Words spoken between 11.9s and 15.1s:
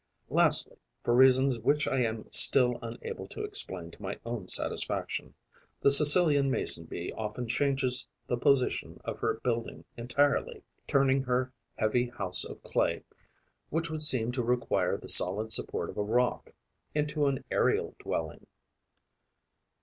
house of clay, which would seem to require the